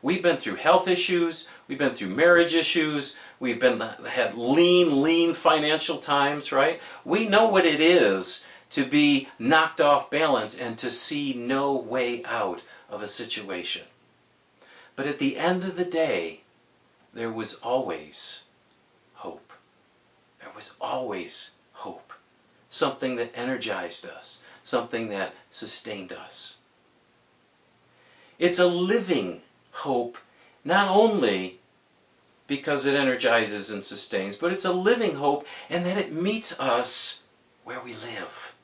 We've 0.02 0.22
been 0.22 0.37
through 0.37 0.54
health 0.54 0.87
issues, 0.87 1.49
we've 1.66 1.78
been 1.78 1.94
through 1.94 2.11
marriage 2.11 2.54
issues, 2.54 3.16
we've 3.40 3.58
been 3.58 3.80
had 3.80 4.34
lean, 4.37 5.02
lean 5.02 5.34
financial 5.34 5.99
times, 5.99 6.52
right? 6.52 6.80
We 7.04 7.26
know 7.26 7.49
what 7.49 7.66
it 7.66 7.80
is 7.80 8.44
to 8.70 8.84
be 8.84 9.28
knocked 9.40 9.80
off 9.80 10.11
balance 10.11 10.56
and 10.56 10.78
to 10.78 10.92
see 10.92 11.34
no 11.34 11.75
way 11.75 12.25
out 12.25 12.62
of 12.88 13.02
a 13.02 13.08
situation. 13.08 13.82
But 14.94 15.06
at 15.06 15.18
the 15.18 15.37
end 15.37 15.64
of 15.64 15.76
the 15.76 15.84
day, 15.84 16.42
there 17.14 17.31
was 17.31 17.54
always 17.54 18.45
hope. 19.14 19.52
There 20.40 20.52
was 20.54 20.75
always 20.81 21.50
hope. 21.73 22.12
Something 22.71 23.16
that 23.16 23.33
energized 23.35 24.07
us, 24.07 24.42
something 24.64 25.09
that 25.11 25.35
sustained 25.50 26.12
us. 26.12 26.57
It's 28.38 28.59
a 28.59 28.66
living 28.66 29.42
hope, 29.73 30.16
not 30.64 30.88
only 30.88 31.59
because 32.47 32.87
it 32.87 32.95
energizes 32.95 33.71
and 33.71 33.85
sustains, 33.85 34.37
but 34.37 34.52
it's 34.52 34.64
a 34.64 34.73
living 34.73 35.14
hope 35.14 35.47
and 35.69 35.85
that 35.85 35.99
it 35.99 36.12
meets 36.12 36.59
us 36.59 37.23
where 37.64 37.81
we 37.81 37.92
live. 37.95 38.54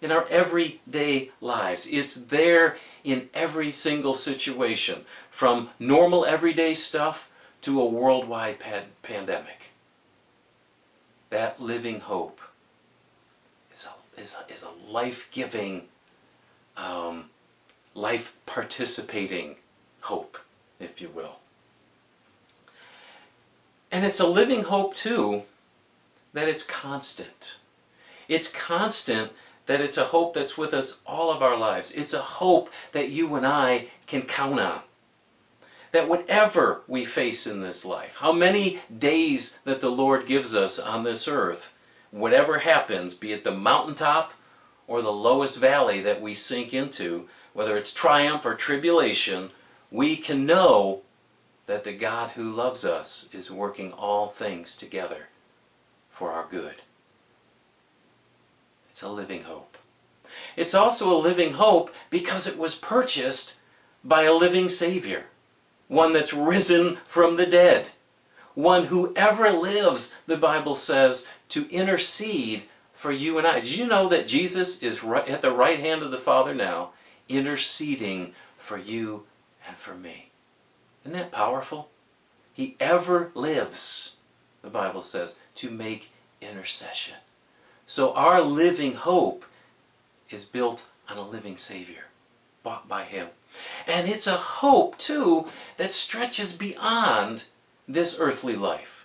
In 0.00 0.12
our 0.12 0.26
everyday 0.28 1.30
lives. 1.40 1.86
It's 1.86 2.14
there 2.14 2.76
in 3.02 3.28
every 3.34 3.72
single 3.72 4.14
situation, 4.14 5.04
from 5.30 5.70
normal 5.80 6.24
everyday 6.24 6.74
stuff 6.74 7.28
to 7.68 7.82
a 7.82 7.84
worldwide 7.84 8.56
pandemic. 9.02 9.68
That 11.28 11.60
living 11.60 12.00
hope 12.00 12.40
is 13.74 13.86
a, 13.86 14.20
is 14.22 14.34
a, 14.40 14.50
is 14.50 14.62
a 14.62 14.90
life 14.90 15.28
giving 15.32 15.82
um, 16.78 17.26
life 17.94 18.32
participating 18.46 19.54
hope, 20.00 20.38
if 20.80 21.02
you 21.02 21.10
will. 21.10 21.36
And 23.92 24.02
it's 24.02 24.20
a 24.20 24.26
living 24.26 24.62
hope, 24.62 24.94
too, 24.94 25.42
that 26.32 26.48
it's 26.48 26.62
constant. 26.62 27.58
It's 28.28 28.48
constant 28.48 29.30
that 29.66 29.82
it's 29.82 29.98
a 29.98 30.04
hope 30.04 30.32
that's 30.32 30.56
with 30.56 30.72
us 30.72 30.96
all 31.04 31.30
of 31.30 31.42
our 31.42 31.58
lives. 31.58 31.90
It's 31.90 32.14
a 32.14 32.18
hope 32.18 32.70
that 32.92 33.10
you 33.10 33.34
and 33.34 33.46
I 33.46 33.88
can 34.06 34.22
count 34.22 34.58
on. 34.58 34.80
That 35.92 36.08
whatever 36.08 36.82
we 36.86 37.04
face 37.04 37.46
in 37.46 37.60
this 37.60 37.84
life, 37.84 38.16
how 38.16 38.32
many 38.32 38.80
days 38.98 39.58
that 39.64 39.80
the 39.80 39.90
Lord 39.90 40.26
gives 40.26 40.54
us 40.54 40.78
on 40.78 41.02
this 41.02 41.28
earth, 41.28 41.72
whatever 42.10 42.58
happens, 42.58 43.14
be 43.14 43.32
it 43.32 43.44
the 43.44 43.52
mountaintop 43.52 44.32
or 44.86 45.02
the 45.02 45.12
lowest 45.12 45.56
valley 45.56 46.02
that 46.02 46.20
we 46.20 46.34
sink 46.34 46.74
into, 46.74 47.28
whether 47.52 47.76
it's 47.76 47.92
triumph 47.92 48.44
or 48.44 48.54
tribulation, 48.54 49.50
we 49.90 50.16
can 50.16 50.46
know 50.46 51.02
that 51.66 51.84
the 51.84 51.92
God 51.92 52.30
who 52.30 52.52
loves 52.52 52.84
us 52.84 53.28
is 53.32 53.50
working 53.50 53.92
all 53.92 54.28
things 54.28 54.76
together 54.76 55.28
for 56.10 56.32
our 56.32 56.46
good. 56.50 56.74
It's 58.90 59.02
a 59.02 59.08
living 59.08 59.42
hope. 59.42 59.76
It's 60.56 60.74
also 60.74 61.16
a 61.16 61.18
living 61.18 61.52
hope 61.52 61.94
because 62.10 62.46
it 62.46 62.58
was 62.58 62.74
purchased 62.74 63.58
by 64.02 64.22
a 64.24 64.32
living 64.32 64.68
Savior, 64.68 65.24
one 65.88 66.12
that's 66.12 66.32
risen 66.32 66.98
from 67.06 67.36
the 67.36 67.46
dead, 67.46 67.90
one 68.54 68.84
who 68.84 69.12
ever 69.16 69.50
lives, 69.52 70.14
the 70.26 70.36
Bible 70.36 70.74
says, 70.74 71.26
to 71.50 71.68
intercede 71.70 72.62
for 72.92 73.10
you 73.10 73.38
and 73.38 73.46
I. 73.46 73.60
Did 73.60 73.76
you 73.76 73.86
know 73.86 74.08
that 74.08 74.28
Jesus 74.28 74.82
is 74.82 75.02
right 75.02 75.28
at 75.28 75.42
the 75.42 75.52
right 75.52 75.78
hand 75.78 76.02
of 76.02 76.10
the 76.10 76.18
Father 76.18 76.54
now, 76.54 76.90
interceding 77.28 78.34
for 78.58 78.76
you 78.76 79.24
and 79.66 79.76
for 79.76 79.94
me. 79.94 80.28
Isn't 81.04 81.16
that 81.16 81.32
powerful? 81.32 81.88
He 82.54 82.76
ever 82.80 83.30
lives, 83.34 84.16
the 84.62 84.70
Bible 84.70 85.02
says, 85.02 85.36
to 85.56 85.70
make 85.70 86.10
intercession. 86.40 87.14
So 87.86 88.12
our 88.12 88.42
living 88.42 88.94
hope 88.94 89.44
is 90.30 90.44
built 90.44 90.86
on 91.08 91.16
a 91.16 91.26
living 91.26 91.56
Savior, 91.56 92.04
bought 92.62 92.88
by 92.88 93.04
Him. 93.04 93.28
And 93.86 94.08
it's 94.08 94.26
a 94.26 94.36
hope, 94.36 94.98
too, 94.98 95.48
that 95.76 95.92
stretches 95.92 96.52
beyond 96.52 97.44
this 97.86 98.16
earthly 98.18 98.56
life 98.56 98.98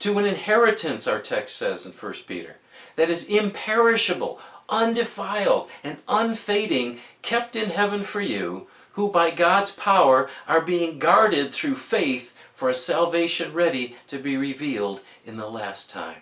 to 0.00 0.18
an 0.18 0.26
inheritance, 0.26 1.06
our 1.06 1.20
text 1.20 1.56
says 1.56 1.86
in 1.86 1.92
1 1.92 2.12
Peter, 2.26 2.56
that 2.96 3.08
is 3.08 3.24
imperishable, 3.24 4.38
undefiled, 4.68 5.70
and 5.82 5.96
unfading, 6.08 7.00
kept 7.22 7.56
in 7.56 7.70
heaven 7.70 8.04
for 8.04 8.20
you, 8.20 8.66
who 8.92 9.10
by 9.10 9.30
God's 9.30 9.70
power 9.70 10.30
are 10.46 10.60
being 10.60 10.98
guarded 10.98 11.54
through 11.54 11.76
faith 11.76 12.34
for 12.54 12.68
a 12.68 12.74
salvation 12.74 13.52
ready 13.54 13.96
to 14.08 14.18
be 14.18 14.36
revealed 14.36 15.00
in 15.24 15.36
the 15.36 15.48
last 15.48 15.90
time. 15.90 16.20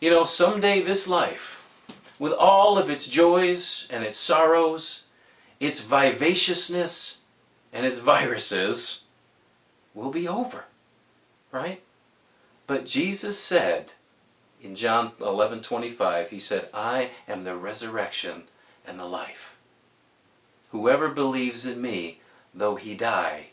You 0.00 0.10
know, 0.10 0.24
someday 0.24 0.80
this 0.80 1.08
life, 1.08 1.68
with 2.18 2.32
all 2.32 2.78
of 2.78 2.90
its 2.90 3.08
joys 3.08 3.88
and 3.90 4.04
its 4.04 4.18
sorrows, 4.18 5.02
its 5.60 5.80
vivaciousness 5.80 7.20
and 7.72 7.84
its 7.84 7.98
viruses, 7.98 9.02
will 9.94 10.10
be 10.10 10.28
over. 10.28 10.64
Right? 11.50 11.82
But 12.66 12.86
Jesus 12.86 13.38
said, 13.38 13.90
in 14.62 14.74
John 14.74 15.12
11:25, 15.20 16.28
he 16.28 16.38
said, 16.38 16.68
"I 16.74 17.10
am 17.26 17.44
the 17.44 17.56
resurrection 17.56 18.46
and 18.86 18.98
the 18.98 19.04
life. 19.04 19.56
Whoever 20.70 21.08
believes 21.08 21.64
in 21.64 21.80
me, 21.80 22.20
though 22.54 22.76
he 22.76 22.94
die, 22.94 23.48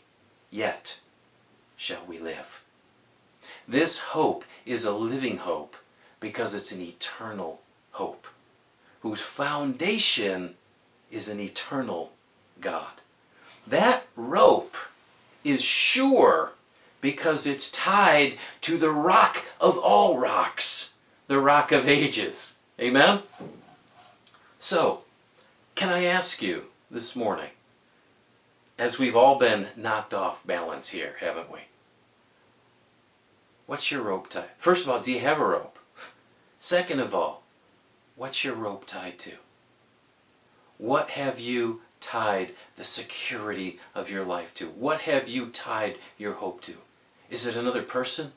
yet 0.50 0.98
shall 1.76 2.04
we 2.06 2.18
live." 2.18 2.60
This 3.68 3.98
hope 3.98 4.44
is 4.64 4.84
a 4.84 4.92
living 4.92 5.38
hope 5.38 5.76
because 6.20 6.54
it's 6.54 6.72
an 6.72 6.80
eternal 6.80 7.60
hope, 7.92 8.26
whose 9.00 9.20
foundation 9.20 10.56
is 11.16 11.28
an 11.28 11.40
eternal 11.40 12.12
God. 12.60 12.92
That 13.68 14.04
rope 14.14 14.76
is 15.44 15.62
sure 15.62 16.52
because 17.00 17.46
it's 17.46 17.70
tied 17.70 18.36
to 18.62 18.76
the 18.76 18.90
rock 18.90 19.42
of 19.60 19.78
all 19.78 20.18
rocks 20.18 20.92
the 21.28 21.38
rock 21.38 21.72
of 21.72 21.88
ages. 21.88 22.56
Amen? 22.80 23.20
So, 24.58 25.02
can 25.74 25.88
I 25.88 26.04
ask 26.06 26.42
you 26.42 26.64
this 26.90 27.16
morning, 27.16 27.50
as 28.78 28.98
we've 28.98 29.16
all 29.16 29.38
been 29.38 29.66
knocked 29.76 30.14
off 30.14 30.46
balance 30.46 30.88
here, 30.88 31.16
haven't 31.18 31.50
we? 31.50 31.60
What's 33.66 33.90
your 33.90 34.02
rope 34.02 34.30
tied? 34.30 34.44
First 34.58 34.84
of 34.84 34.90
all, 34.90 35.00
do 35.00 35.10
you 35.10 35.20
have 35.20 35.40
a 35.40 35.46
rope? 35.46 35.78
Second 36.60 37.00
of 37.00 37.14
all, 37.14 37.42
what's 38.14 38.44
your 38.44 38.54
rope 38.54 38.86
tied 38.86 39.18
to? 39.20 39.32
What 40.78 41.08
have 41.10 41.40
you 41.40 41.80
tied 42.00 42.54
the 42.76 42.84
security 42.84 43.80
of 43.94 44.10
your 44.10 44.24
life 44.24 44.52
to? 44.54 44.68
What 44.68 45.00
have 45.00 45.28
you 45.28 45.48
tied 45.48 45.98
your 46.18 46.34
hope 46.34 46.60
to? 46.62 46.74
Is 47.30 47.46
it 47.46 47.56
another 47.56 47.82
person? 47.82 48.32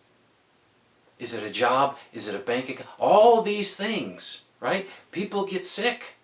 Is 1.19 1.33
it 1.33 1.43
a 1.43 1.51
job? 1.51 1.97
Is 2.13 2.27
it 2.27 2.35
a 2.35 2.39
bank 2.39 2.69
account? 2.69 2.89
All 2.97 3.41
these 3.41 3.75
things, 3.75 4.41
right? 4.61 4.89
People 5.11 5.45
get 5.45 5.65
sick. 5.65 6.15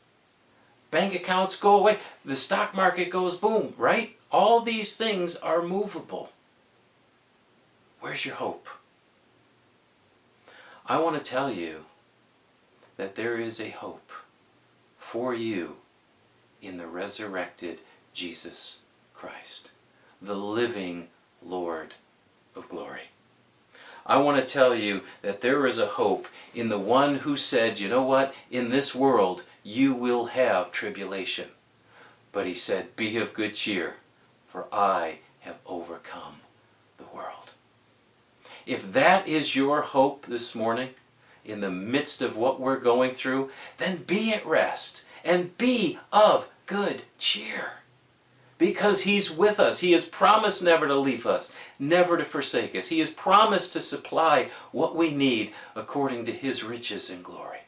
Bank 0.89 1.13
accounts 1.13 1.57
go 1.57 1.77
away. 1.77 1.99
The 2.23 2.35
stock 2.35 2.73
market 2.73 3.09
goes 3.09 3.35
boom, 3.35 3.73
right? 3.77 4.15
All 4.31 4.61
these 4.61 4.95
things 4.95 5.35
are 5.35 5.61
movable. 5.61 6.29
Where's 7.99 8.25
your 8.25 8.35
hope? 8.35 8.69
I 10.85 10.99
want 10.99 11.17
to 11.17 11.29
tell 11.29 11.51
you 11.51 11.83
that 12.95 13.15
there 13.15 13.37
is 13.37 13.59
a 13.59 13.69
hope 13.69 14.11
for 14.97 15.33
you 15.33 15.75
in 16.61 16.77
the 16.77 16.87
resurrected 16.87 17.79
Jesus 18.13 18.79
Christ, 19.13 19.71
the 20.21 20.35
living 20.35 21.07
Lord 21.41 21.93
of 22.55 22.69
glory. 22.69 23.09
I 24.05 24.17
want 24.17 24.37
to 24.37 24.53
tell 24.53 24.75
you 24.75 25.01
that 25.21 25.41
there 25.41 25.65
is 25.65 25.79
a 25.79 25.87
hope 25.87 26.27
in 26.53 26.69
the 26.69 26.77
one 26.77 27.15
who 27.15 27.35
said, 27.35 27.79
you 27.79 27.89
know 27.89 28.03
what, 28.03 28.33
in 28.51 28.69
this 28.69 28.93
world 28.93 29.43
you 29.63 29.93
will 29.93 30.27
have 30.27 30.71
tribulation. 30.71 31.49
But 32.31 32.45
he 32.45 32.53
said, 32.53 32.95
Be 32.95 33.17
of 33.17 33.33
good 33.33 33.55
cheer, 33.55 33.95
for 34.49 34.67
I 34.71 35.17
have 35.39 35.57
overcome 35.65 36.35
the 36.97 37.05
world. 37.15 37.51
If 38.65 38.93
that 38.93 39.27
is 39.27 39.55
your 39.55 39.81
hope 39.81 40.25
this 40.27 40.53
morning, 40.53 40.93
in 41.43 41.61
the 41.61 41.69
midst 41.69 42.21
of 42.21 42.37
what 42.37 42.59
we're 42.59 42.79
going 42.79 43.11
through, 43.11 43.51
then 43.77 43.97
be 43.97 44.33
at 44.33 44.45
rest 44.45 45.05
and 45.25 45.57
be 45.57 45.99
of 46.13 46.47
good 46.67 47.03
cheer. 47.17 47.71
Because 48.57 49.01
He's 49.01 49.29
with 49.29 49.59
us. 49.59 49.79
He 49.79 49.91
has 49.91 50.05
promised 50.05 50.63
never 50.63 50.87
to 50.87 50.95
leave 50.95 51.25
us, 51.25 51.53
never 51.77 52.17
to 52.17 52.23
forsake 52.23 52.75
us. 52.75 52.87
He 52.87 52.99
has 52.99 53.09
promised 53.09 53.73
to 53.73 53.81
supply 53.81 54.49
what 54.71 54.95
we 54.95 55.11
need 55.11 55.53
according 55.75 56.25
to 56.25 56.31
His 56.31 56.63
riches 56.63 57.09
and 57.09 57.21
glory. 57.23 57.59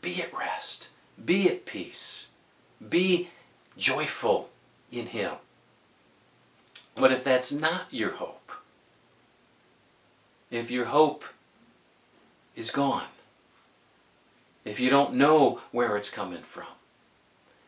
Be 0.00 0.22
at 0.22 0.32
rest. 0.36 0.90
Be 1.24 1.48
at 1.48 1.66
peace. 1.66 2.28
Be 2.88 3.30
joyful 3.76 4.48
in 4.92 5.06
Him. 5.06 5.32
But 6.94 7.10
if 7.10 7.24
that's 7.24 7.50
not 7.50 7.86
your 7.90 8.10
hope, 8.10 8.52
if 10.50 10.70
your 10.70 10.84
hope 10.84 11.24
is 12.54 12.70
gone, 12.70 13.02
if 14.64 14.80
you 14.80 14.90
don't 14.90 15.14
know 15.14 15.60
where 15.72 15.96
it's 15.96 16.10
coming 16.10 16.42
from, 16.42 16.66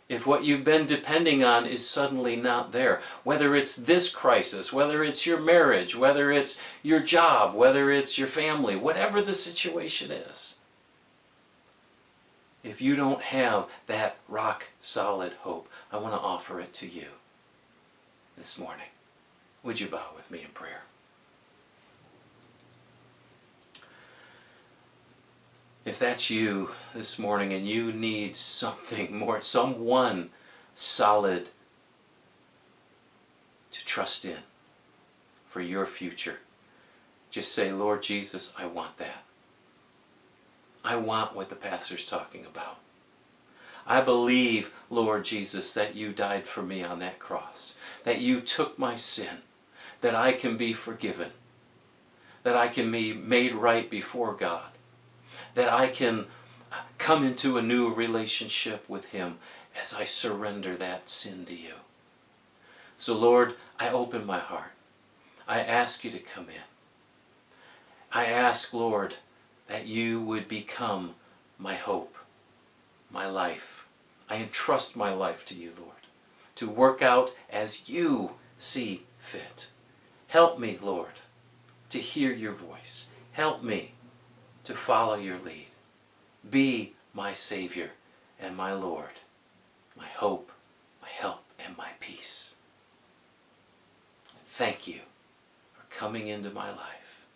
if 0.09 0.27
what 0.27 0.45
you've 0.45 0.65
been 0.65 0.87
depending 0.87 1.43
on 1.43 1.67
is 1.67 1.89
suddenly 1.89 2.37
not 2.37 2.71
there, 2.71 3.03
whether 3.25 3.57
it's 3.57 3.75
this 3.75 4.09
crisis, 4.09 4.73
whether 4.73 5.03
it's 5.03 5.27
your 5.27 5.41
marriage, 5.41 5.97
whether 5.97 6.31
it's 6.31 6.59
your 6.83 7.01
job, 7.01 7.55
whether 7.55 7.91
it's 7.91 8.17
your 8.17 8.29
family, 8.29 8.77
whatever 8.77 9.21
the 9.21 9.35
situation 9.35 10.13
is, 10.13 10.59
if 12.63 12.81
you 12.81 12.97
don't 12.97 13.23
have 13.23 13.67
that 13.87 14.17
rock 14.29 14.65
solid 14.81 15.33
hope, 15.41 15.69
I 15.93 15.99
want 15.99 16.15
to 16.15 16.21
offer 16.21 16.61
it 16.61 16.73
to 16.75 16.87
you 16.87 17.07
this 18.37 18.59
morning. 18.59 18.87
Would 19.65 19.81
you 19.81 19.89
bow 19.89 20.11
with 20.15 20.31
me 20.31 20.43
in 20.43 20.51
prayer? 20.51 20.83
If 25.87 26.01
that's 26.01 26.31
you 26.31 26.73
this 26.95 27.17
morning 27.17 27.53
and 27.53 27.65
you 27.65 27.93
need 27.93 28.35
something 28.35 29.17
more, 29.17 29.41
someone 29.41 30.31
solid 30.75 31.49
to 33.71 33.85
trust 33.85 34.25
in 34.25 34.37
for 35.49 35.61
your 35.61 35.87
future, 35.87 36.37
just 37.31 37.53
say, 37.53 37.71
Lord 37.71 38.03
Jesus, 38.03 38.53
I 38.59 38.67
want 38.67 38.99
that. 38.99 39.23
I 40.85 40.97
want 40.97 41.37
what 41.37 41.51
the 41.51 41.55
pastor's 41.55 42.05
talking 42.05 42.45
about. 42.47 42.79
I 43.87 44.01
believe, 44.01 44.73
Lord 44.91 45.25
Jesus, 45.25 45.75
that 45.75 45.95
you 45.95 46.13
died 46.13 46.47
for 46.47 46.65
me 46.65 46.83
on 46.83 46.99
that 46.99 47.21
cross, 47.21 47.77
that 48.03 48.21
you 48.21 48.41
took 48.41 48.77
my 48.77 48.97
sin, 48.97 49.39
that 50.01 50.17
I 50.17 50.33
can 50.33 50.57
be 50.57 50.73
forgiven, 50.73 51.31
that 52.43 52.57
I 52.57 52.67
can 52.67 52.91
be 52.91 53.13
made 53.13 53.55
right 53.55 53.89
before 53.89 54.33
God 54.35 54.65
that 55.57 55.73
I 55.73 55.89
can 55.89 56.27
uh, 56.71 56.77
come 56.99 57.25
into 57.25 57.57
a 57.57 57.63
new 57.63 57.95
relationship 57.95 58.87
with 58.91 59.07
Him 59.07 59.39
as 59.81 59.95
I 59.95 60.05
surrender 60.05 60.77
that 60.77 61.09
sin 61.09 61.47
to 61.47 61.57
you. 61.57 61.73
So, 62.99 63.17
Lord, 63.17 63.55
I 63.81 63.89
open 63.89 64.27
my 64.27 64.39
heart. 64.39 64.71
I 65.49 65.61
ask 65.61 66.05
you 66.05 66.11
to 66.11 66.19
come 66.19 66.51
in. 66.51 66.69
I 68.13 68.27
ask, 68.27 68.75
Lord, 68.75 69.17
that 69.67 69.87
you 69.87 70.21
would 70.25 70.47
become 70.47 71.15
my 71.59 71.75
hope, 71.75 72.15
my 73.11 73.27
life. 73.27 73.87
I 74.29 74.37
entrust 74.37 74.95
my 74.95 75.15
life 75.15 75.47
to 75.47 75.55
you, 75.55 75.73
Lord, 75.81 76.03
to 76.57 76.69
work 76.69 77.01
out 77.01 77.33
as 77.49 77.89
you 77.89 78.33
see 78.59 79.05
fit. 79.19 79.69
Help 80.29 80.59
me, 80.59 80.79
Lord, 80.83 81.15
to 81.91 81.99
hear 81.99 82.31
your 82.33 82.53
voice. 82.53 83.09
Help 83.33 83.63
me 83.63 83.93
to 84.67 84.75
follow 84.75 85.15
your 85.15 85.39
lead. 85.39 85.69
Be 86.51 86.93
my 87.15 87.33
Savior 87.33 87.89
and 88.41 88.57
my 88.57 88.73
Lord, 88.73 89.15
my 89.97 90.07
hope, 90.07 90.51
my 91.01 91.09
help, 91.09 91.45
and 91.65 91.77
my 91.77 91.89
peace. 92.01 92.57
Thank 94.51 94.89
you 94.89 94.99
for 95.75 95.97
coming 95.97 96.27
into 96.27 96.51
my 96.51 96.69
life 96.71 97.27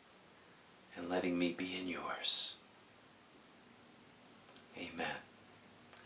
and 0.96 1.08
letting 1.08 1.38
me 1.38 1.52
be 1.52 1.76
in 1.78 1.86
yours. 1.86 2.56
Amen 4.76 5.20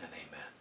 and 0.02 0.10
amen. 0.12 0.53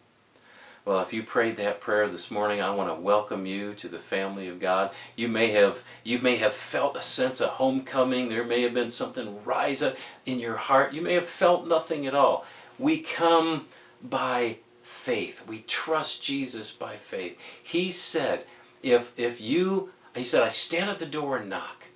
Well, 0.85 0.99
if 0.99 1.13
you 1.13 1.23
prayed 1.23 1.55
that 1.57 1.79
prayer 1.79 2.09
this 2.09 2.29
morning, 2.29 2.61
I 2.61 2.69
want 2.71 2.89
to 2.89 3.01
welcome 3.01 3.45
you 3.45 3.73
to 3.75 3.87
the 3.87 3.99
family 3.99 4.49
of 4.49 4.59
God. 4.59 4.91
You 5.15 5.29
may 5.29 5.51
have 5.51 5.81
you 6.03 6.19
may 6.19 6.35
have 6.37 6.51
felt 6.51 6.97
a 6.97 7.01
sense 7.01 7.39
of 7.39 7.51
homecoming. 7.51 8.27
There 8.27 8.43
may 8.43 8.63
have 8.63 8.73
been 8.73 8.89
something 8.89 9.45
rise 9.45 9.81
up 9.81 9.95
in 10.25 10.39
your 10.39 10.57
heart. 10.57 10.91
You 10.91 11.01
may 11.01 11.13
have 11.13 11.29
felt 11.29 11.67
nothing 11.67 12.05
at 12.05 12.13
all. 12.13 12.45
We 12.77 12.99
come 12.99 13.65
by 14.01 14.57
faith. 14.81 15.41
We 15.47 15.59
trust 15.61 16.21
Jesus 16.21 16.71
by 16.71 16.97
faith. 16.97 17.37
He 17.63 17.91
said, 17.91 18.43
if 18.81 19.13
if 19.15 19.39
you 19.39 19.89
he 20.13 20.25
said, 20.25 20.43
I 20.43 20.49
stand 20.49 20.89
at 20.89 20.99
the 20.99 21.05
door 21.05 21.37
and 21.37 21.49
knock. 21.49 21.87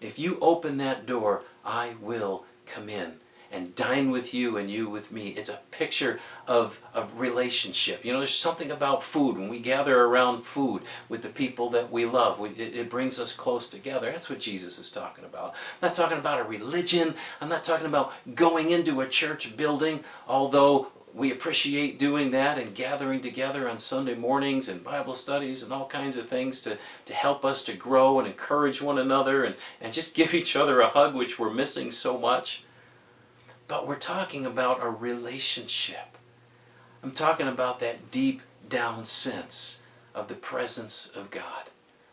If 0.00 0.20
you 0.20 0.38
open 0.40 0.76
that 0.78 1.06
door, 1.06 1.42
I 1.64 1.94
will 2.00 2.44
come 2.66 2.88
in 2.88 3.18
and 3.54 3.72
dine 3.76 4.10
with 4.10 4.34
you 4.34 4.56
and 4.56 4.68
you 4.68 4.90
with 4.90 5.12
me. 5.12 5.28
It's 5.28 5.48
a 5.48 5.60
picture 5.70 6.18
of, 6.48 6.78
of 6.92 7.20
relationship. 7.20 8.04
You 8.04 8.12
know, 8.12 8.18
there's 8.18 8.34
something 8.34 8.72
about 8.72 9.04
food. 9.04 9.38
When 9.38 9.48
we 9.48 9.60
gather 9.60 9.96
around 9.96 10.42
food 10.42 10.82
with 11.08 11.22
the 11.22 11.28
people 11.28 11.70
that 11.70 11.92
we 11.92 12.04
love, 12.04 12.40
we, 12.40 12.50
it, 12.50 12.74
it 12.74 12.90
brings 12.90 13.20
us 13.20 13.32
close 13.32 13.68
together. 13.68 14.10
That's 14.10 14.28
what 14.28 14.40
Jesus 14.40 14.80
is 14.80 14.90
talking 14.90 15.24
about. 15.24 15.50
I'm 15.52 15.88
not 15.88 15.94
talking 15.94 16.18
about 16.18 16.40
a 16.40 16.44
religion. 16.44 17.14
I'm 17.40 17.48
not 17.48 17.62
talking 17.62 17.86
about 17.86 18.12
going 18.34 18.72
into 18.72 19.02
a 19.02 19.08
church 19.08 19.56
building, 19.56 20.02
although 20.26 20.88
we 21.14 21.30
appreciate 21.30 22.00
doing 22.00 22.32
that 22.32 22.58
and 22.58 22.74
gathering 22.74 23.20
together 23.20 23.68
on 23.70 23.78
Sunday 23.78 24.16
mornings 24.16 24.68
and 24.68 24.82
Bible 24.82 25.14
studies 25.14 25.62
and 25.62 25.72
all 25.72 25.86
kinds 25.86 26.16
of 26.16 26.28
things 26.28 26.62
to, 26.62 26.76
to 27.04 27.14
help 27.14 27.44
us 27.44 27.62
to 27.64 27.74
grow 27.74 28.18
and 28.18 28.26
encourage 28.26 28.82
one 28.82 28.98
another 28.98 29.44
and, 29.44 29.54
and 29.80 29.92
just 29.92 30.16
give 30.16 30.34
each 30.34 30.56
other 30.56 30.80
a 30.80 30.88
hug, 30.88 31.14
which 31.14 31.38
we're 31.38 31.54
missing 31.54 31.92
so 31.92 32.18
much. 32.18 32.64
But 33.66 33.86
we're 33.86 33.96
talking 33.96 34.46
about 34.46 34.82
a 34.82 34.90
relationship. 34.90 36.18
I'm 37.02 37.12
talking 37.12 37.48
about 37.48 37.80
that 37.80 38.10
deep 38.10 38.42
down 38.68 39.04
sense 39.04 39.82
of 40.14 40.28
the 40.28 40.34
presence 40.34 41.10
of 41.14 41.30
God 41.30 41.70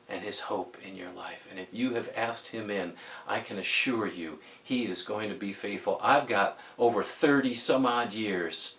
and 0.08 0.22
His 0.22 0.40
hope 0.40 0.78
in 0.86 0.96
your 0.96 1.12
life. 1.12 1.48
And 1.50 1.60
if 1.60 1.68
you 1.72 1.94
have 1.96 2.10
asked 2.16 2.48
Him 2.48 2.70
in, 2.70 2.94
I 3.28 3.40
can 3.40 3.58
assure 3.58 4.08
you 4.08 4.40
He 4.64 4.86
is 4.86 5.04
going 5.04 5.30
to 5.30 5.36
be 5.36 5.54
faithful. 5.54 6.00
I've 6.02 6.28
got 6.28 6.58
over 6.78 7.04
30 7.04 7.54
some 7.56 7.86
odd 7.86 8.14
years 8.14 8.76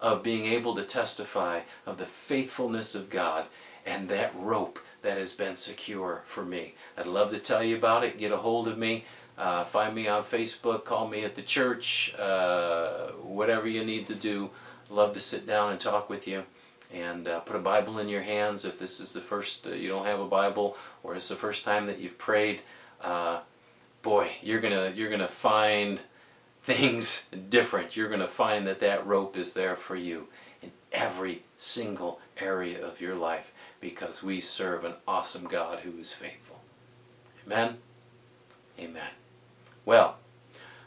of 0.00 0.22
being 0.22 0.44
able 0.46 0.74
to 0.74 0.82
testify 0.82 1.60
of 1.86 1.96
the 1.96 2.06
faithfulness 2.06 2.94
of 2.94 3.08
God 3.08 3.46
and 3.86 4.08
that 4.08 4.34
rope 4.36 4.78
that 5.02 5.18
has 5.18 5.32
been 5.32 5.56
secure 5.56 6.22
for 6.26 6.44
me. 6.44 6.74
I'd 6.96 7.06
love 7.06 7.30
to 7.30 7.38
tell 7.38 7.62
you 7.62 7.76
about 7.76 8.04
it. 8.04 8.18
Get 8.18 8.32
a 8.32 8.36
hold 8.36 8.68
of 8.68 8.78
me. 8.78 9.04
Uh, 9.36 9.64
find 9.64 9.94
me 9.94 10.06
on 10.06 10.22
Facebook, 10.22 10.84
call 10.84 11.08
me 11.08 11.24
at 11.24 11.34
the 11.34 11.42
church, 11.42 12.14
uh, 12.18 13.08
whatever 13.22 13.66
you 13.66 13.84
need 13.84 14.06
to 14.06 14.14
do. 14.14 14.48
Love 14.90 15.12
to 15.14 15.20
sit 15.20 15.46
down 15.46 15.72
and 15.72 15.80
talk 15.80 16.08
with 16.08 16.28
you 16.28 16.44
and 16.92 17.26
uh, 17.26 17.40
put 17.40 17.56
a 17.56 17.60
Bible 17.60 17.98
in 17.98 18.08
your 18.08 18.22
hands 18.22 18.64
if 18.64 18.78
this 18.78 19.00
is 19.00 19.12
the 19.12 19.20
first, 19.20 19.66
uh, 19.66 19.70
you 19.70 19.88
don't 19.88 20.06
have 20.06 20.20
a 20.20 20.26
Bible 20.26 20.76
or 21.02 21.16
it's 21.16 21.28
the 21.28 21.34
first 21.34 21.64
time 21.64 21.86
that 21.86 21.98
you've 21.98 22.18
prayed. 22.18 22.60
Uh, 23.00 23.40
boy, 24.02 24.30
you're 24.42 24.60
gonna 24.60 24.92
you're 24.94 25.10
gonna 25.10 25.26
find 25.26 26.00
things 26.62 27.28
different. 27.48 27.96
You're 27.96 28.10
gonna 28.10 28.28
find 28.28 28.66
that 28.68 28.80
that 28.80 29.06
rope 29.06 29.36
is 29.36 29.52
there 29.52 29.74
for 29.74 29.96
you 29.96 30.28
in 30.62 30.70
every 30.92 31.42
single 31.58 32.20
area 32.38 32.84
of 32.86 33.00
your 33.00 33.16
life 33.16 33.52
because 33.80 34.22
we 34.22 34.40
serve 34.40 34.84
an 34.84 34.94
awesome 35.08 35.44
God 35.44 35.80
who 35.80 35.98
is 35.98 36.12
faithful. 36.12 36.60
Amen. 37.46 37.76
Amen. 38.78 39.23
Well, 39.86 40.16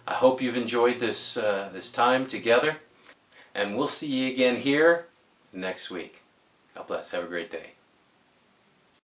I 0.08 0.14
hope 0.14 0.42
you've 0.42 0.58
enjoyed 0.58 1.00
this 1.00 1.38
uh, 1.38 1.70
this 1.74 1.92
time 1.92 2.26
together, 2.28 2.78
and 3.54 3.78
we'll 3.78 3.88
see 3.88 4.08
you 4.08 4.32
again 4.32 4.56
here 4.56 5.06
next 5.54 5.92
week. 5.92 6.22
God 6.76 6.88
bless. 6.88 7.12
Have 7.12 7.24
a 7.24 7.28
great 7.28 7.52
day. 7.52 7.72